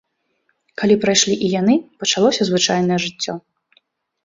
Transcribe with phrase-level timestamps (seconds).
[0.81, 3.33] Калі прайшлі і яны, пачалося звычайнае жыццё.